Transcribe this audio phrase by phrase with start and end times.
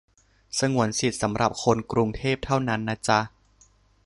[0.59, 3.19] สงวนสิทธิ์สำหรับคนกรุงเทพเท่านั้นนะจ๊ะ